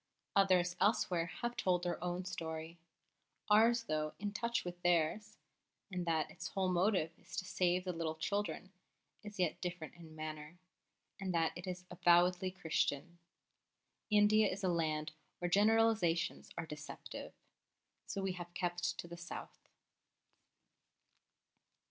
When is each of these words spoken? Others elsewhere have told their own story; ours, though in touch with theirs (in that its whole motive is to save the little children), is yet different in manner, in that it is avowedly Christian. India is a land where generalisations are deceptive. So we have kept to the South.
Others 0.35 0.75
elsewhere 0.81 1.27
have 1.27 1.55
told 1.55 1.83
their 1.83 2.03
own 2.03 2.25
story; 2.25 2.79
ours, 3.51 3.83
though 3.83 4.15
in 4.17 4.33
touch 4.33 4.65
with 4.65 4.81
theirs 4.81 5.37
(in 5.91 6.05
that 6.05 6.31
its 6.31 6.47
whole 6.47 6.69
motive 6.71 7.11
is 7.19 7.35
to 7.35 7.45
save 7.45 7.83
the 7.83 7.93
little 7.93 8.15
children), 8.15 8.71
is 9.23 9.37
yet 9.37 9.61
different 9.61 9.93
in 9.93 10.15
manner, 10.15 10.57
in 11.19 11.29
that 11.33 11.51
it 11.55 11.67
is 11.67 11.85
avowedly 11.91 12.49
Christian. 12.49 13.19
India 14.09 14.47
is 14.51 14.63
a 14.63 14.69
land 14.69 15.11
where 15.37 15.49
generalisations 15.49 16.49
are 16.57 16.65
deceptive. 16.65 17.35
So 18.07 18.23
we 18.23 18.31
have 18.31 18.55
kept 18.55 18.97
to 18.97 19.07
the 19.07 19.17
South. 19.17 19.67